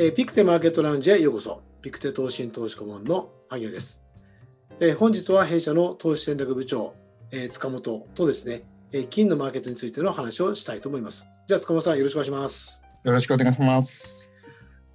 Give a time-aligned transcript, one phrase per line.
[0.00, 1.60] えー、ピクテマーケットラウンジへようこそ。
[1.82, 4.00] ピクテ投信投資顧問の萩野です、
[4.78, 4.96] えー。
[4.96, 6.94] 本日は弊社の投資戦略部長、
[7.32, 11.26] えー、塚本とですね、えー、金のマーケットについての話をしたいと思います。
[11.48, 12.80] じゃあ塚本さんよろしくお願いします。
[13.02, 14.30] よろしくお願いします。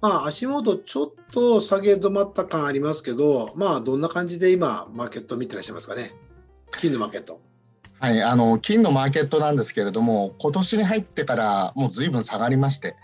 [0.00, 6.14] まあ足元ちょっと下げ止まった感ありますけど、まあどんな感じで今マーケット見てらっしゃいますかね？
[6.80, 7.42] 金のマーケット。
[8.00, 12.96] はい、あの金のマーケットなんですけれども、今年に入ってからもうずいぶん下がりまして、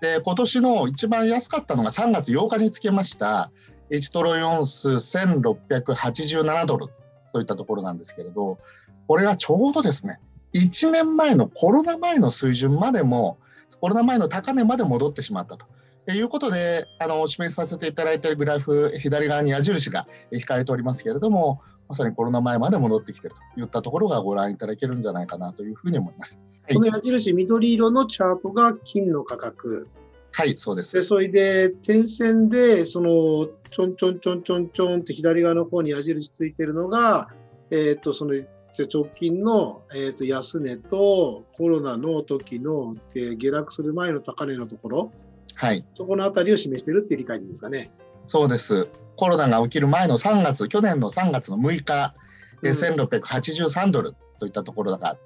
[0.00, 3.50] で今年の一番安かったのが3月8日につけました
[3.90, 6.86] 1トロイオンス1687ドル
[7.32, 8.58] といったところなんですけれど
[9.06, 10.20] これがちょうどですね
[10.54, 13.38] 1年前のコロナ前の水準までも
[13.80, 15.66] コロナ前の高値まで戻ってしまったと。
[16.12, 26.38] いうことであの示させていただいているグラフ左側に矢印が引かれておりますけれどもまさにコロナ前まで戻ってきているといったところがご覧いただけるんじゃないかなというふうに思います。
[26.74, 29.88] この矢印、緑色のチャートが金の価格。
[30.32, 30.94] はい、そうです。
[30.94, 37.30] で、それで、点線で、その、ちょんちょんちょんちょんちょんって左側の方に矢印ついてるのが、
[37.70, 38.34] えっ、ー、と、その、
[38.78, 45.12] 直近の、えーと、安値とコロナの時の、えー、下落する前の高値のところ、
[45.58, 47.90] はい、そこのあたりを示しているっていう理解でいいですかね。
[48.28, 48.86] そうです。
[49.16, 52.14] コロナが起きる前の3月、去年の3月の6日、
[52.62, 55.18] うん、1683ドルといったところが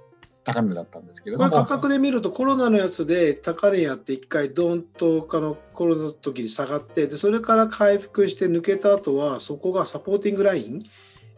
[0.44, 10.80] 高値だったんですけれども価格で見るとコロナのやつで高値やって1回ドンとあのコロナの時に下がってでそれから回復して抜けた後はそこがサポーティングライン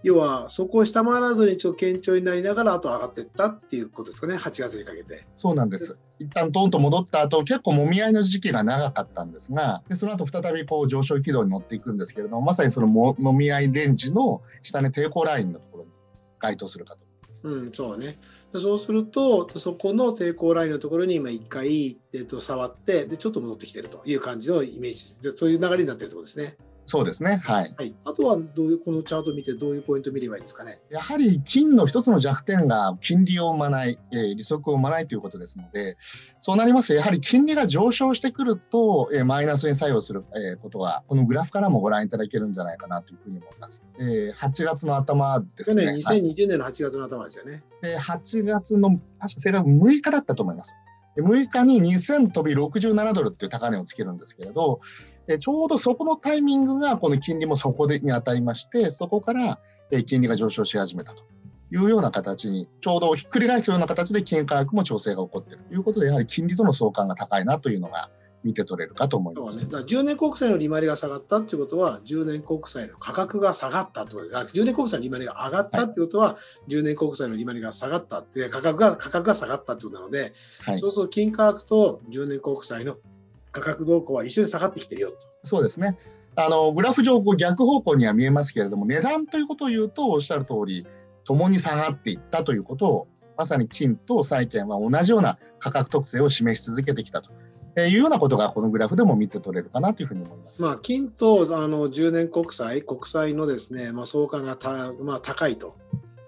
[0.05, 4.36] 要はそこを下回らずにちょっと堅調になりながらあと上がっていったっていうことですかね。
[4.36, 5.27] 8月にかけて。
[5.36, 5.97] そうなんです。
[6.20, 15.91] 一旦ドンと戻った後結構もみ合いの時期が長かったんですがでその後再びこう上昇軌道に乗っていくんですけれどもまさにそのももみ合いレンジの下値抵抗ラインのところに
[16.38, 17.05] 該当するかと
[17.42, 18.19] うん、そうね。
[18.55, 25.20] そうすると、そこの抵抗ラインのところに今1回、えー、と触ってで、ちょっと戻ってきてるという感じのイメージ。
[25.20, 26.56] で、そういう流れになってるところですね。
[26.87, 30.81] そうですね、はい、はい、あとはどういうこのチャートを見てどういうポイントを見ればいいですかね？
[30.91, 35.97] やはり金の一つの弱点が金利を生まない、えー、利息を生まないということですので
[36.41, 43.83] そうなりますとやはり金利が上昇してくると、えー、マイナスに作用する、えー、ことがこのグラフからもご覧いただけるんじゃないかなというふうに思います。
[43.99, 45.87] えー、8月の頭ですね。
[45.87, 47.62] 去年2020年の8月の頭ですよね。
[47.81, 50.75] で8月の確か正確6日だったと思います。
[51.17, 54.81] 6日に2000飛び67ドルっていう高値をつけるんですけれど、
[55.27, 59.59] えちょうどそこのタイミングがこの金利もそこでに当たりまして、そこから
[60.07, 61.23] 金利が上昇し始めたと。
[61.73, 68.11] いうような形に、ちょうどひっくり返すような形で金価格も調整が起こっているということで、やはり金利との相関が高いなというのが
[68.45, 69.59] 見て取れるかと思います。
[69.59, 74.21] ね、だ10年国債の利回りが下がったということは、10年国債の価格が下がったと。
[74.21, 82.99] いうこと10年国債の利回りが上がったということは、はい、10年国債の利回りが下がったって価格が価格が下がったということなので、はい、そうすると金価格と10年国債の
[83.54, 85.16] 価格動向は一緒に下がってきてるよと。
[85.44, 85.97] そうですね。
[86.37, 90.84] あのグラフ上こう逆方向には見えますけれども値段ということを言うとおっしゃる通り
[91.25, 97.31] 共に下がっていったということをまさに金と債券は同じような価格特性を示し続けてきたと
[97.81, 100.60] いうようなことがこのグラフでも見て取れるかなというふうに思います。
[100.60, 105.76] まあ、金とあの10年国債、国債のですね、まあ、相関がた、まあ、高いと。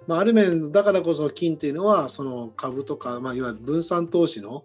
[0.06, 4.65] まあ、ある面、だからこそ金というのは、その株とか、まあ、いわゆる分散投資の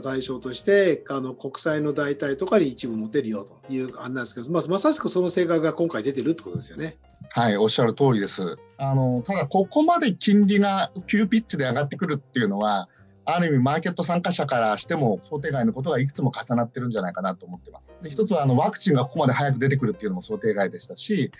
[0.00, 6.96] 対象としてあの国債の代替とかに一部持てるよという案なんですけど、まあ、まさしくその性格が今回出てるってことですよね。
[7.30, 8.56] はい、おっしゃる通りです。
[8.78, 12.88] あのただ、ここまで金利が急ピッチで上がってくるっていうのは、
[13.24, 17.96] ある意味マーケット参加者からしても想定外のことがいくつも重なってるんじゃないかなと思ってます。
[18.02, 21.30] で一つはあのワクチンがここまで早く出てくるっていうのも想定外でしたし、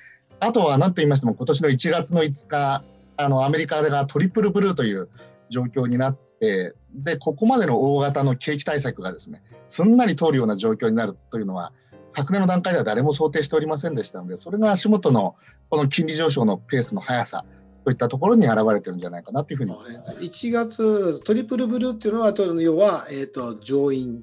[0.41, 2.84] あとは何と言いましても今年の1月の5日、
[3.16, 5.08] あのアメリカがトリプルブルーという
[5.48, 11.72] 状況になって、でここまでの大型の景気対策がですねすんなり通るような状況になるというのは
[12.09, 15.37] 昨年の段階では誰も想定しておりませんでしたのでそれが足元の
[15.69, 17.44] この金利上昇のペースの速さ
[17.84, 20.20] といったところに現れてるんじゃないかなというふうに思います。
[20.20, 24.22] 1月トリプルブルーっていうのは要は、えーと、上院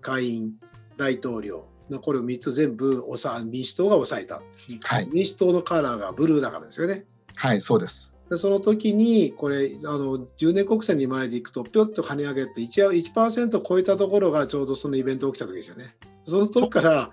[0.00, 0.52] 下院
[0.96, 3.04] 大統領のこれを3つ全部
[3.44, 4.40] 民主党が抑えた、
[4.84, 7.04] はい、民主党のカラーがブルーだからですよね。
[7.34, 15.94] はいそうですでその時にこれあの10年国債に前でいくとぴょっと跳ね上げて 1%, 1超えたところがちょうどそのイベント起きた時ですよね。
[16.26, 17.10] その時から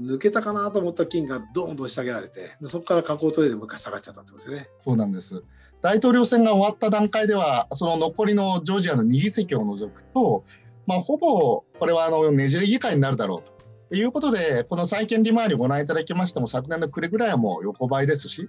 [0.00, 4.70] 抜けたかなと思った金がどんどん下げられて、そこから下降トレーでもう一回下がっちゃったってことですね。
[4.84, 5.44] そうなんです。
[5.82, 10.44] 大統領選が終わった段階では、その残りのジョージアの2議席を除くと、
[10.86, 18.48] まあ、ほぼこれはあのねじれ議会になるだろうということで、この債券利回りをご覧いただきましても、昨年の暮れぐらいはもう横ばいですし、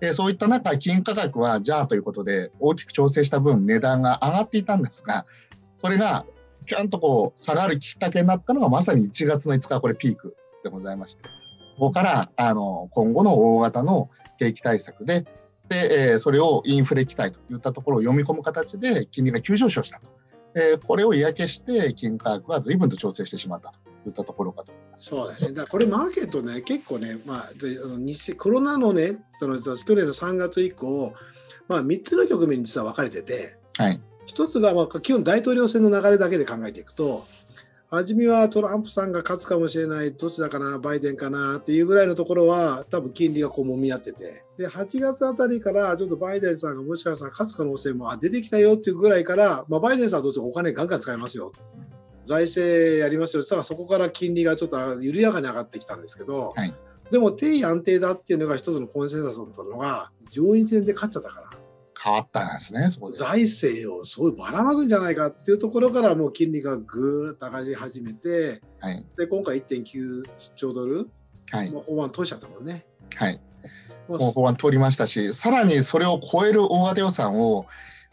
[0.00, 5.24] えそういった中、金価格はじゃあということで、大きく調整した分、値段が上がっていたんですが、
[5.78, 6.26] それが
[6.66, 11.22] キュンとこう下がるきっかけになったのがまさに1月の5日これピークでございまして
[11.78, 15.26] ここからあの今後の大型の景気対策で
[15.68, 20.08] で、え、それをインフレ期待といったところを読み込む形で金利が急上昇したと。
[20.54, 23.72] え、これを嫌気して金価格は随分と調整してしまった
[24.04, 24.72] といったところかと。
[24.96, 25.48] そうだね。
[25.48, 27.50] だからこれマーケットね結構ね、まあ、
[28.36, 31.14] コロナのねその去年の3月以降、
[31.68, 37.24] まあ、3つの局面に実は分かれてて、はい、1つが、まあ、基本大統領選の流れだけで考えていくと
[37.88, 51.60] 初めはトランプさんが勝つかもしれないどっちだかなバイデンかなっていうぐらいのところは多分金利がこう揉み合っててで8月あたりからちょっとバイデンさんがもしかしたら勝つ可能性もあ出てきたよっていうぐらいから、まあ、バイデンさんはどうしてもお金ガンガン使いますよと
[52.26, 56.74] 財政やりますよそしたらそこから金利がちょっと緩やかに上がってきたんですけど、はい、
[57.10, 61.50] でも定位安定だっていうのが一つのコンセンサスだったのが上院選で勝っちゃったから。
[61.98, 63.16] 変わったんですね、そこで。
[63.16, 70.22] 財政をすごいばらまくんじゃないかっていうところからもう金利がぐーっと上がり始めて、はい、で今回1.9
[70.56, 71.08] 兆ドル、
[71.50, 72.86] はい、法案通しちゃったもんね。
[73.14, 73.40] はい、
[74.08, 77.66] もう法案通りましたし、さらにそれを超える大型予算を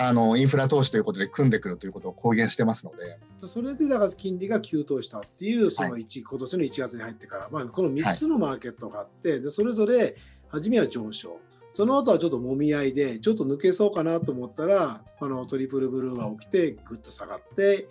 [0.07, 3.19] あのインフラ投資ということで組んでくるということを公言してますので。
[3.47, 10.15] それでだから金利が急騰したっていう、その1、はい、今年の1月に入ってから、まあ、この3つのマーケットがあって、でそれぞれ
[10.47, 11.39] 初めは上昇。
[11.73, 17.87] その後はちょっともみ合いで、ちょっと抜けそうかなと思ったら、あのトリプルブルーが起きて、ぐっと下がって、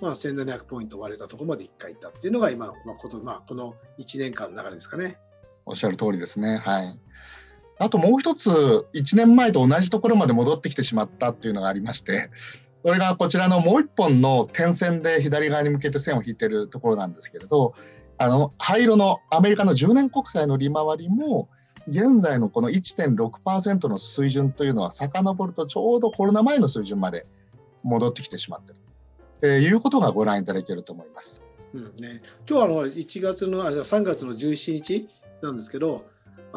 [0.00, 5.18] まあ、1700ポイント割れたところまで1回いったっていうのが今の、まあことまあ、この1年間の流れですかね。
[5.64, 6.58] おっしゃる通りですね。
[6.58, 6.98] はい。
[7.78, 8.50] あともう一つ、
[8.94, 12.30] 1年前と同じところまで戻ってきてしまったっていうのがありまして、
[12.82, 17.74] それがこちらのもう一本の点線で左側に向けて線を引いてるところなんですけれど、
[18.18, 21.48] あの灰色のアメリカの10年国債の利回りも、
[21.88, 27.26] 現在のこの1.6%の水準というのは遡るとちょうどコロナ前の水準まで
[27.82, 28.80] 戻ってきてしまっている
[29.40, 31.42] ということがご覧いただけると思います。
[31.74, 35.08] うんね、今日はあの1月のあ3月の17日
[35.42, 36.06] なんですけど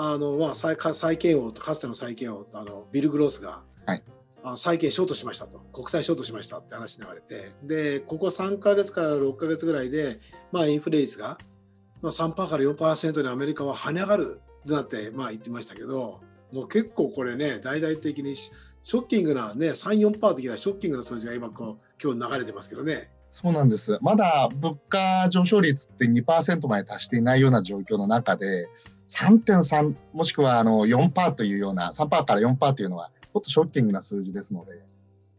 [0.02, 4.04] あの、まあ、債債券王とかつての債券王あのビル・グロースが、はい、
[4.44, 5.60] あ債券ショートしましたと。
[5.74, 10.22] 国債ショートしましたって話流れてでここ3か月から6か月ぐらいで、
[10.54, 11.38] まあ、インフレ率が、
[12.02, 16.22] まあ、3%から4%にアメリカは跳ね上がるだってまあ言ってましたけど
[16.54, 23.12] もう結構これね大々的にショッキングなね34%的なショッキングな数字が今こう今日流れてますけどね。
[23.32, 28.68] そうなんですまだ物価上昇率って2%まで達していないような状況の中で
[29.08, 34.82] 3.3もしくはあの4%というような3%から4%というのはちょっとショッキングな数字ですので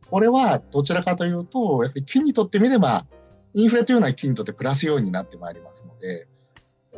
[0.08, 3.06] これはどちらかというとやっぱり金にとってみれば
[3.54, 6.26] インフレというのは金にとってプラス要因になってまいりますので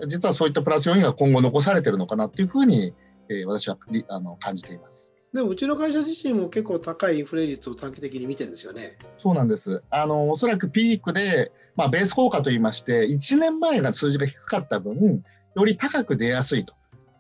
[0.07, 2.95] 実はそういったプラス要因が今後残されてるのかなというふうに、
[3.29, 3.79] えー、私は
[4.09, 5.12] あの感じています。
[5.33, 8.99] でもうちの会社自身も結構高いインフレ率を短期的に見てるんですよね。
[9.17, 9.83] そうなんです。
[9.91, 15.23] あのおそらくピークで、まあ、ベース効果といいまして、1年前が数字が低かった分、
[15.55, 16.75] より高く出やすいと。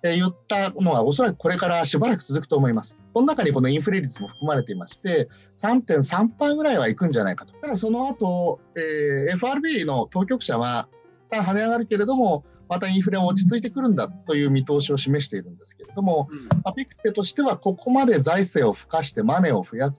[0.04, 2.96] え言ったのはおそらくこれからしばらく続くと思います。
[3.14, 7.54] この中にこのインフレ率も含まれていまして、3.3%ぐらいはいくんじゃないかと。
[7.54, 10.88] ただその後、えー、FRB の当局者は、
[11.32, 19.90] 一旦跳ね上がるけれども、またインフレは落ち着いてくるんだという見通しを示しているんですけれども、うん、まあ、ピクテとしてはここまで財政を付加してマネーを増や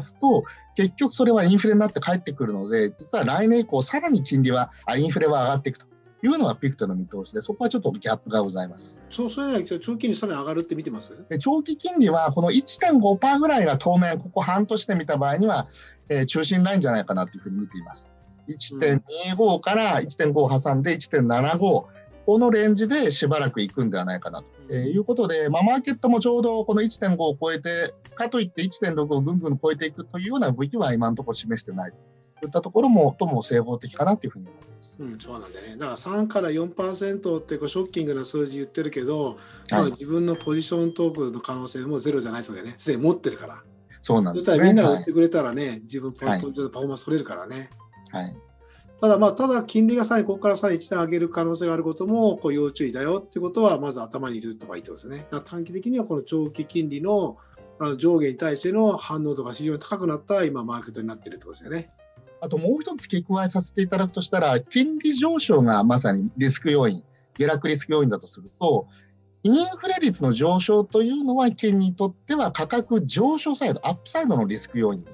[0.00, 0.44] すと
[0.76, 5.86] 結局それはインフレになって帰ってくるので実は来年以降さらに金利はあインフレは上がっていくと
[6.24, 9.00] いうのがピクトの見通しで、そこはちょっとギャップがございます。
[9.10, 11.26] そうそれ長期金利さらに上がるって見てます？
[11.40, 15.66] 長期金利はこの1.5%ぐらいが当面、ここ半年で見た場合には、
[16.08, 18.12] えー、中心ラインじゃないかなというふうに見ています。
[18.48, 21.84] 1.25から1.5を挟んで1.75、
[22.26, 31.92] このレンジでしばらくいくんではないかなということで、まあ、マーケットもちょうどこの1.5を超えて、かといって1.6をぐんぐん超えていくというような動きは今のところ示してない
[32.40, 34.96] といったところも、とも整合的かなというふうに思います。
[34.98, 35.76] うん、そうなんだね。
[35.76, 39.38] だから3から4%ってこうショッキングな数字言ってるけど、
[39.70, 43.62] はい、自分のポジショントークの可能性もゼロじゃないそうでね、すでに持ってるから。
[44.02, 44.64] そうなんですね。
[44.64, 47.56] みんなが売ってくれたらね、はい、自分ポイントでパフォーマンス取れるからね。
[47.56, 47.68] はい。
[49.00, 55.26] ただまあ、ただ金利がさえここからさえ1段上げる可能性があることもこう要注意だよっていうことはまず頭に入れるとかいいってことですね。
[55.44, 57.36] 短期的にはこの長期金利の
[57.98, 61.90] 上下に対しての反応度が非常に高くなった今マーケットになっているってことですよね。
[62.40, 67.04] あともう一つ付け加えさせていただくとしたら、金利上昇がまさにリスク要因、
[67.38, 68.88] 下落リスク要因だとすると、
[69.44, 75.06] インフレ率の上昇というのは、金にとっては価格上昇サイド、アップサイドのリスク要因に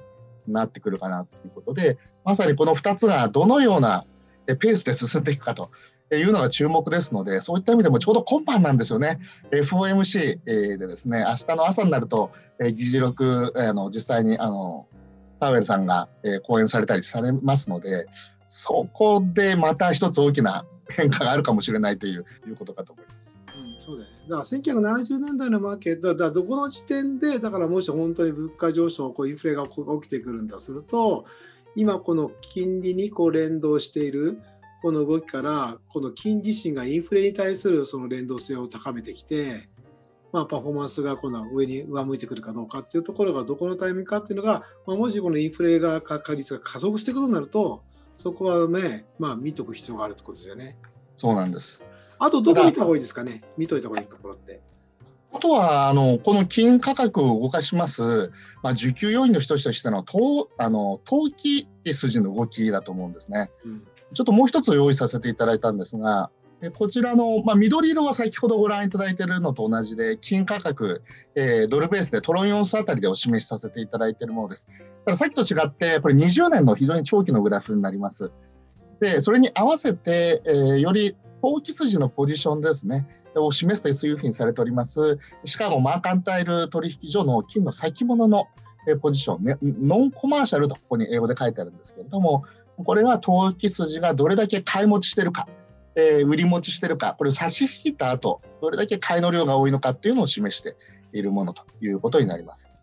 [0.53, 4.05] なってくるかなということで、まさにこの2つがどのような
[4.45, 5.71] ペースで進んでいくかと
[6.11, 9.19] いうのが注目ですので、そういった意味でもちょうど今晩なんですよね。
[9.51, 14.87] FOMC でですね、明日の朝になると、議事録、あの実際にあの
[15.39, 16.09] パウエルさんが、
[16.43, 18.07] 講演されたりされますので、
[18.47, 23.37] そこでまた一つ大きな変化があるかもしれないといういうことかと思います。
[24.29, 24.37] だ。
[24.37, 31.25] から1970年代のマーケットだからどこの時点でだからもし本当に物価上昇こうインフレが起きてくるんだとすると
[31.75, 34.39] 今この金利にこう連動している
[34.81, 39.69] この動きからこの金自身がインフレに対するその連動性を高めてきて、
[40.31, 47.83] まあ、パフォーマンスが今度は上に上向いてくるかどうかっていうところがどこのタイミングかっていうのが、まあ、もしこのインフレが確率が加速していくことになると
[48.17, 50.77] そこはね、まあ、見とく必要があるってことですよね。
[51.15, 51.81] そうなんです。
[52.19, 54.61] あと、どこ見た方がいいですかね、見といた方がいいところって。
[55.31, 58.31] あとはあのこの金価格を動かします、
[58.63, 63.83] まあ、需給要因の一つとしての投あの投機筋の動きだと思うんですね、うん、
[64.13, 66.31] ちょっともう一つ用意させていただいたんですが、
[66.77, 71.03] こちらの、まあ、緑色は先ほどご覧いただいているのと同じで、金価格、
[71.35, 74.69] えー、ドルベースでトロン4スあたりでお示しさせていただいているものです。
[75.05, 78.31] たださっきと違って、これ20年の非常に長期のグラフになります。
[78.99, 85.19] で、それに合わせて、えー、より投機筋のポジションですね、を示すというふうにされております。
[85.45, 88.47] しかもマーカンタイル取引所の金の先物の
[89.01, 92.43] ポジション、ね、ノンコマーシャルとここに英語で書いてあるんですけれども、
[92.77, 95.47] これは投機筋がどれだけ買い持ちしてるか、
[95.95, 100.75] えー、売り持ちしてるか、これを差し引いた後、どれだけ買いの量が多いのかっていうのを示して
[101.13, 102.73] いるものということになります。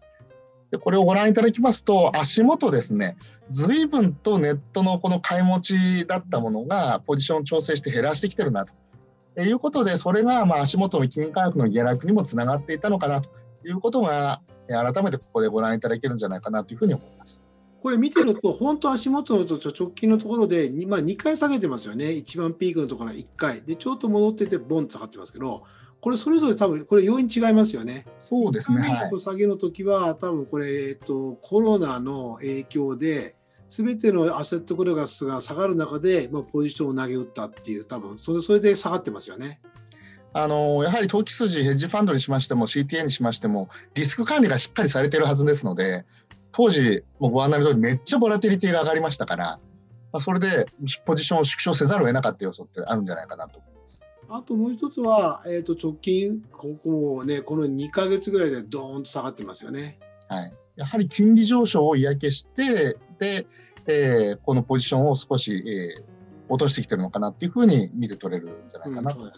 [0.76, 3.16] でこれをご覧いただきますと、足元ですね、
[3.50, 8.74] 随分とネットのこの買い持ちだったものが、ポジション調整して減らしてきてるなと。
[9.42, 13.30] いうことで、それがまあ足元の金価格の下落にもつながっていたのかなと。
[13.64, 17.44] いうことが、改めてここでご覧いただけるんじゃないかなというふうに思います。
[17.82, 25.64] これ見てると、本当、足元の直近のところで、まあ、2回下げてますよね、一番ピークのところから1回、でちょっと戻ってて、ボンと下がってますけど、
[26.06, 28.06] これ、それぞれ多分、これ、要因違いますよね。
[28.20, 28.80] そうですね。
[28.80, 33.34] はい、下げの時は、多分これ、えっと、コロナの影響で、
[33.68, 39.60] すべてのアセットクラスが下がる中で、まあ、ポジションを投げ打ったっていう、多分それそれで下がってますよね。
[40.32, 46.04] あのやはり投機筋、ヘッジファンドにしましても、CTA にしましても、リスク管理がしっかりされているはずですので、
[46.52, 49.44] 当時、もうご案内の通り、めっちゃボラティリティが上がりましたから、
[50.12, 50.66] まあ、それで
[51.04, 53.75] ポジションを縮小せざるを得なかった要素ってあるんじゃないかなと思います。
[54.28, 59.98] あともう一つは、えー、と直近、ここもね、この2か月ぐらいでどーんと下がってますよね。
[60.28, 63.46] はい、やはり金利上昇を嫌気して、で、
[63.86, 66.04] えー、このポジションを少し、えー、
[66.48, 69.22] 落としてきてるのかなっていうふうに見て取れるんじゃないかなと。
[69.22, 69.32] うん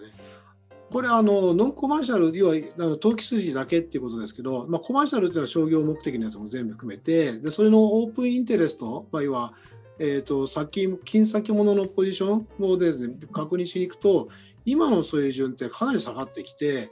[0.90, 9.52] これあの、ノンコマーシャル、要はあの投機筋だけっていうことですけど、まあ、コマーシャルっていうのは商業目的のやつも全部含めて、でそれのオープンインテレスト、まあ、要は、
[9.98, 14.28] えーと、先金先物のポジションをです、ね、確認しに行くと、
[14.64, 16.90] 今の水準ってかなり下がってきて、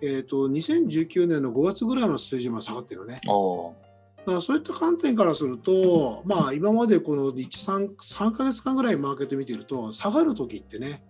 [0.00, 3.20] えーと、2019年の5月ぐらいの水準まで下がってるよね。
[4.18, 11.02] だからそういった観点からすると、まあ、今までこの1、3, 3ヶ月間ぐらいマーケット見てると、下がるときってね、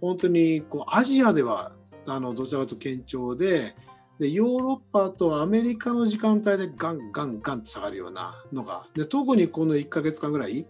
[0.00, 1.72] 本当にこうアジアでは
[2.06, 3.74] あのどちらかというと堅調で
[4.20, 10.66] でヨーロッパとアメリカの時間帯でガンガンガンって下がるようなのがで特にこの1か月間ぐらい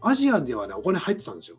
[0.00, 1.58] アジアではねお金入ってたんですよ。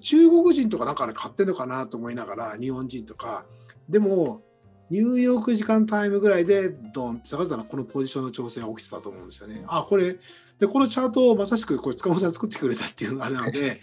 [0.00, 3.46] 中国人とかなんかね買ってるのかなと思いながら日本人とか
[3.88, 4.42] でも
[4.90, 9.64] ニューヨーク時間タイムぐらいでドンって下がったらこのポジションの調整が起きてたと思うんですよね。
[9.68, 10.18] あこれ
[10.58, 13.80] でこのチャートをまさしくこれ塚本さん作ってくれたっていうのがあれなので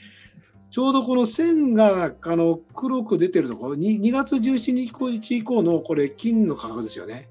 [0.74, 7.30] ちょうどこの線があの黒く出てるところ、2, 2月17日以降のこれ、金の価格ですよね。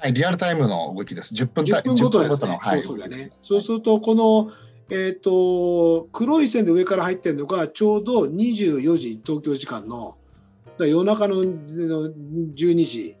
[0.00, 1.32] はい、リアルタイムの動きです。
[1.32, 2.58] 10分 ,10 分ごとですね。
[2.60, 3.30] はい、そうそうだね。
[3.44, 4.50] そうすると、この、
[4.90, 10.16] えーと、黒い線で上から入ってるのがちょうど24時東京時間の
[10.78, 13.16] 夜中の12時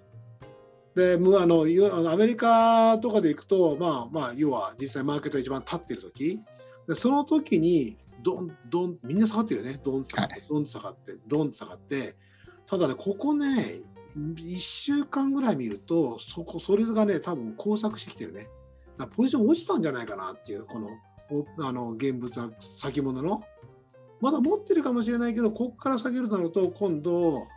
[0.96, 6.40] であのアメリカとかで行くと、まあまあ、要は実際マーケットが一番立ってる時
[6.88, 9.80] でその時にどんどんみんな下がってるよね。
[9.82, 12.16] どん下がって、どん下がってどん下がって。
[12.66, 13.80] ただねここね
[14.16, 18.48] 1週間ぐらい見るとそこそれがね多分工作してきてるね。
[19.16, 20.90] ポジション落ちたんじゃないかなっていうこの
[21.58, 23.42] あの現物は先物の。
[24.20, 27.48] まだ持ってるかもしれないけどここから下げるとなると今度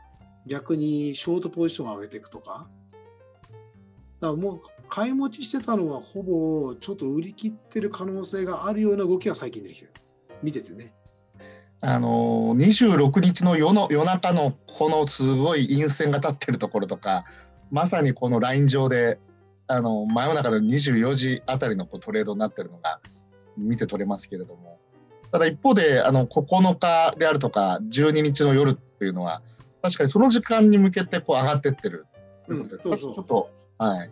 [0.48, 2.67] 逆にショートポジションを上げていくとか。
[4.22, 9.93] だからもう買い持ちしてたのはほぼちょっと売り切ってる可能性があるような動きが最近出てきてる。
[10.44, 10.94] 見ててね。
[11.82, 17.25] あの26日の夜の夜中のこのすごい陰線が立ってるところとか
[17.70, 19.20] まさにこのライン上で
[19.68, 23.01] あの真夜中の24時あたりのこうトレードになってるのが
[23.58, 24.80] 見て取れますけれども。
[25.32, 29.42] ただ一方であの9日であるとか12日の夜っていうのは
[29.82, 32.06] 確かにその時間に向けてこう上がってってる
[32.48, 34.10] ということで、うん、ちょっとはい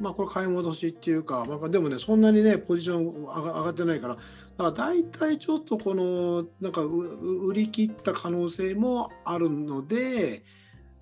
[0.00, 4.24] まあこれ買い戻しっていうか、まあ、でもねそんなにねポジション上がってないからだか
[4.58, 10.42] ら大体ちょっとこのなんか売り切った可能性もあるので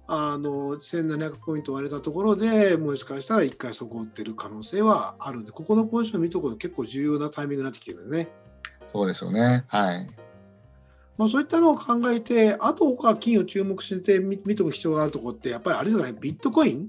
[0.06, 8.28] あの1700ポイント割れたところでもしかしたら1回そこを打ってる可能性はあるんでここのポジション見とくの結構重要なタイミングになってきてるよね。
[8.92, 10.06] そうですよねはい
[11.18, 16.88] まあ、そういったのを考えて、あと他金を注目して見見ておく必要があるところって、やっぱりあれじゃない、ビットコイン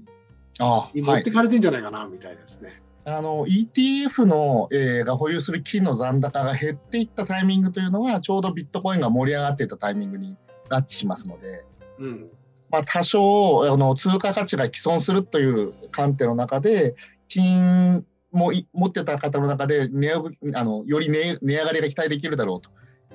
[0.94, 2.82] に持ってかれてんじゃないかな、はい、みたいですね。
[3.06, 10.36] あの ETF の、えー、が保有する金の残高が減っていったタイミングというのは、ちょうどビットコインが盛り上がっていたタイミングに
[10.70, 11.64] 合致しますので、
[11.98, 12.30] うん
[12.70, 16.94] まあ、多少あの通貨価値が既存するという観点の中で、
[17.28, 20.12] 金も持ってた方の中で値
[20.54, 22.60] あのより値値上がりが期待できるだろう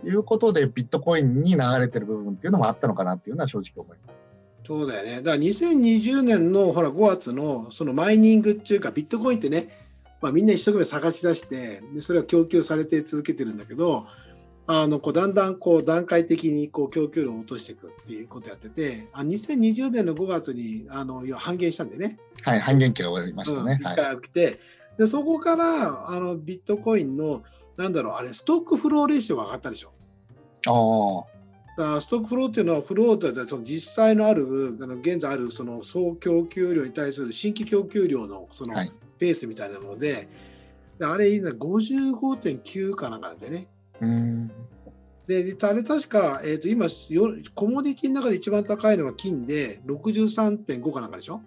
[0.01, 4.28] ということで、ビットコインに流れてる部分っていうのもあったのかなっていうのは正直思います。
[4.69, 5.15] そうだよね。
[5.15, 9.87] だから2020年のほら5月のそのマイニングっていうか、ビットコインってね、
[10.21, 14.05] まあ、みんな一生懸命探し出してで、それは供給されて続けてるんだけど、
[14.67, 22.19] あのこうだんだんこう段階的にこう供給量を落としていくっていうことをやってて、あ2020年の5月にあの半減したんでね。
[22.43, 23.79] はい、半減期が終わりましたね。
[23.79, 24.57] うん、回起きて、はい、
[24.99, 27.41] でそこからあのビットコインの
[27.75, 29.93] なんだろう、あれ、ストックフローレシオが上がったでしょ。
[30.67, 31.38] ああ。
[31.77, 38.73] ストックフローっていうのは、フローとはその実際のある、あの現在あるその総供給量に対する新規供給量のその
[39.17, 40.27] ペースみたいなので、
[40.99, 43.67] はい、あれ、55.9かなんかでね。
[44.01, 44.51] うん
[45.29, 51.41] で、あれ確か、えー、と今よ、コモディティの中で一番高いのが金で63.5かなんかでしょ。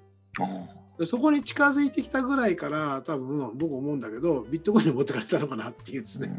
[1.04, 6.30] そこに近づいてきたぐらいから多分僕思うんだけどビットコインに持ってかれたのかなっていうですね。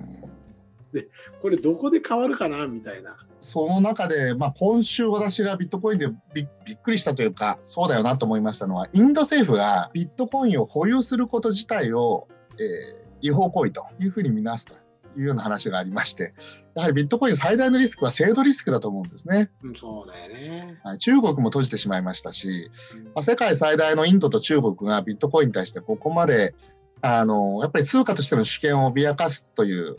[0.94, 1.10] で
[1.42, 2.68] これどこで変わるかな？
[2.68, 3.18] みたいな。
[3.42, 6.48] その中で、まあ、今週私がビットコインでびっ
[6.82, 14.76] くりしたというかそうだよなと思いましたのはインド政府がビットコインを保有すること自体を、えー、違法行為というふうに見なすと
[15.18, 16.34] いうような話がありまして、
[16.74, 19.52] やはりビットコイン最大のリスクは制度リスクだと思うんですね。
[19.62, 22.72] うん、そうだよね、はい、中国も閉じてしまいましたし、
[23.14, 26.56] まあ、世界最大のインドと中国がビットコインに対してここまで
[27.02, 29.98] あのやっぱり通貨としての主権を脅かすという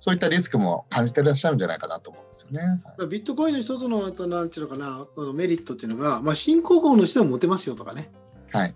[0.00, 2.82] そういったリスクも感じていらっしゃるんじゃないかなと思うんですよね。
[2.96, 8.10] はい、ビットコインの一つのなんていうのかなのメリットっていうのが、まあ、新興国の人も持てますよとかね。
[8.50, 8.74] はい、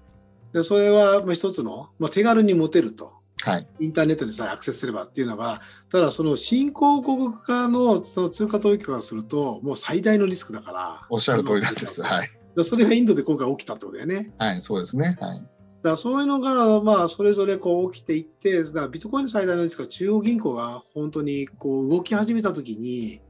[0.52, 3.12] でそれはまあ一つの、まあ、手軽に持てると。
[3.40, 5.60] はい、インターネットでさえアクセスすればっていうのが、
[5.90, 11.06] ただその新興国化のその通貨取引からすると、もう最大のリスクだから。
[11.10, 12.00] おっしゃる通りなんです。
[12.02, 12.30] はい。
[12.62, 14.28] それがインドで今回起きたってことだよね。
[14.38, 15.18] はい、そうですね。
[15.20, 15.42] はい。
[15.84, 23.20] だからそういうのが、まあ、それぞれこう起きていって、だからビットコインの最大のリスクは中央銀行が本当にこう動き始めたときに、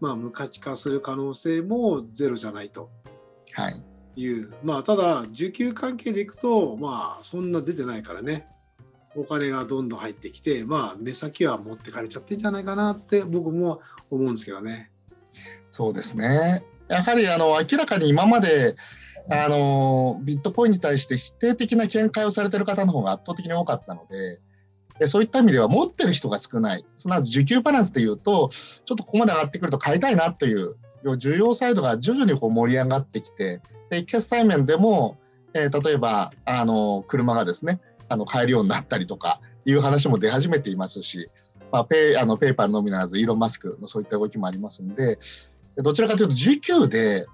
[0.00, 2.88] まあ、無価値化する可能性もゼロじゃないと。
[3.52, 3.82] はい。
[4.16, 8.46] いう、まあ、ただ、需給関係でいくと、まあ、そんな出てないからね。
[9.14, 14.90] お金がどんどん入ってきて、まあ、目先は持ってかれちゃってんじゃないかなって僕も思うんですけどね。
[15.70, 18.74] そうですねやはりあの明らかに今まで
[19.30, 24.40] あのビットコインに対して否定的な見解をされている方の方が圧倒的に多かったので。
[24.98, 35.16] でそういった意味では持ってる人が少ない、すなわち需給バランスでいうと、ちょっとここまで上がってくると買いたいなという需要サイドが徐々にこう盛り上がってきて、で決済面でも、
[35.54, 41.30] えー、例えばあの車がですね、あの買えるようになったりとかいう話も出始めていますし、
[41.70, 45.18] まあ、ペイあのペーパーのみならずイーロン・マスクのそういった動きもありますので
[45.76, 47.26] どちらかというと需給で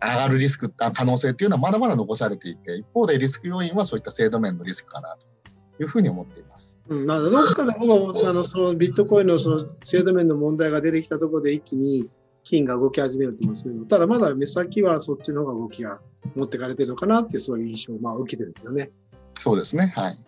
[0.00, 6.78] 上がるリスク可能性というのはまだまだ残されていて一方でリスク要因はそういった制度面のリスクかなというふうに思っています。
[6.88, 12.08] うん、まあ、どっかで僕はあのそのビットコインのその制度面の問題が出てきたところで一気に
[12.44, 16.00] 金が動き始めると思うんですけど、ただまだ目先はそっちの方が動きが
[16.34, 18.90] 持ってかれてるのかなっていうそういう印象をまあ受けてるんですよね。
[19.38, 19.92] そうですね。
[19.94, 20.18] はい。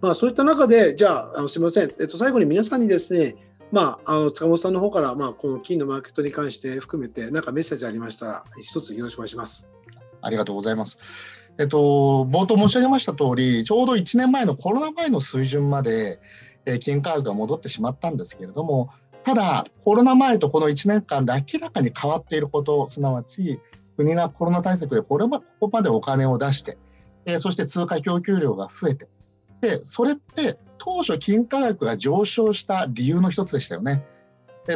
[0.00, 3.34] まあ、そういった中で、じゃあ、あのすみません、えっと、最後に皆さんにですね、
[3.72, 9.68] まあ、あの塚本さんの方から、まあ、この金のマーケットに関して含めて、何かメッセージありましたら、一つよろしくお願いします。
[10.20, 10.98] ありがとうございます。
[11.58, 11.78] えっと、
[12.30, 16.20] 冒頭申し上げました通り、ちょうど1年前のコロナ前の水準まで、
[16.66, 18.90] えー、金価格が戻ってしまったんですけれども、
[19.24, 23.58] ただ、コロナ前とこの1年間で明らかに変わっていること、すなわち、
[23.96, 26.76] 国がコロナ対策でこれここまでお金を出して、
[27.24, 29.08] えー、そして通貨供給量が増えて、
[29.60, 34.04] でそれって当初金価格が上昇した理由の一つでしたよね。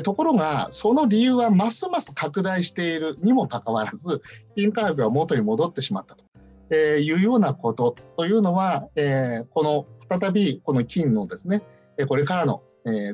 [0.02, 4.22] ところがその理由はますます拡大しているにもかかわらず
[4.54, 11.62] 金価格が元に戻ってしまったと、いうようなことというのは、え、この再びこの金のですね
[12.06, 12.62] これからの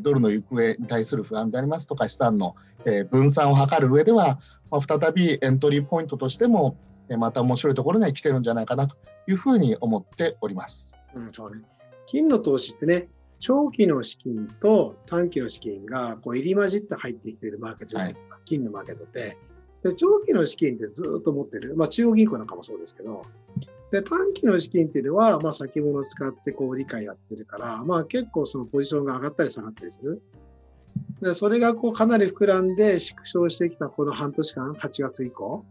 [0.03, 2.57] ドルの行方に対する不安でありますとか資産の、
[3.11, 4.39] 分散を図る上では、
[4.71, 6.77] 再びエントリーポイントとしても
[7.19, 10.95] また面白いところには来てるんじゃないかなというふうに思っております。
[11.15, 11.63] うん、そうね。
[12.07, 13.09] 金の投資ってね、
[13.41, 19.37] 長期の資金と短期の資金がこう入り混じって入ってきているマーケットじゃないですか、はい、金のマーケットって。
[19.83, 23.23] で長期の資金ってずっと持ってる、まあ、中央銀行なんかもそうですけど、
[23.93, 30.23] で短期の資金っていうのは、まあ、先物を使ってこう理解やってるから、まあ、結構そのポジションが上がったり下がったりする。
[31.21, 35.65] でそれがこうかなり膨らんで縮小してきたこの半年間、8月以降。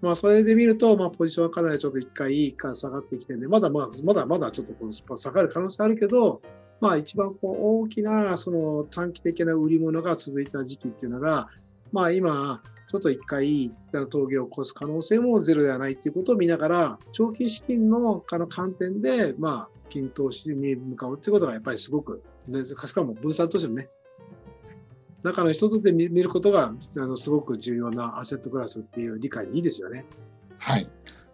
[0.00, 6.40] まあ、それで見ると、まあ、ポジションはかなりちょっと1回下がってきてね、まだまだ、まだまだちょっとこの下がる可能性あるけど、
[6.80, 11.48] まあ、一番こう大きなその短期的な売り物が続いた時期っていうのが、
[11.92, 13.70] まあ、今、ちょっと1回
[14.08, 22.22] 峠を起こす可能性もゼロではないということを見ながら、長期資金の観点で、まあ、金投資に向かうということがやっぱりすごく、
[22.74, 23.90] かしかも分散投資のね、
[25.22, 30.04] 中の一つで見ることがあのすごく重要なアセットクラスっていう理解にいいですよね。
[30.58, 30.84] はい、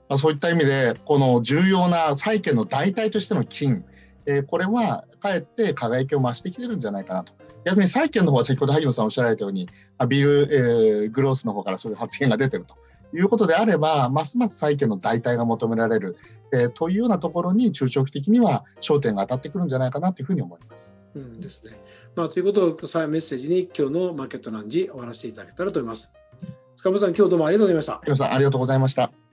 [0.09, 3.85] まあ、そういった意味でこの重要な債券の代替としての金、
[4.27, 7.33] えー、これはかえって輝きを増してきてるんじゃないかなと。
[7.65, 9.69] 逆に債券の方は先ほど萩野さんおっしゃられたように
[10.09, 12.77] ビル、えー、グロースの方からそういう発言が出てると
[13.17, 16.17] いうことであればますます債券の代替が求められる、
[16.53, 20.96] えー、というようなところに中長期的には焦点が当たってくるんじゃないかなというふうに思います。
[21.17, 21.81] うんですね。
[22.15, 26.11] まあ、ということをさメッセージに今日のマーケットランジ終わらせていただけたらと思います。
[26.77, 28.01] 塚本さん、今日どうもありがとうございました。
[28.05, 29.26] 皆さん、ありがとうございました。